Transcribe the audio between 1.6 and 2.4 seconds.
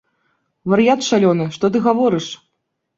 ты гаворыш?